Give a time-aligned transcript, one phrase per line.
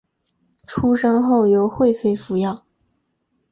[0.65, 2.65] 出生后由惠妃抚养。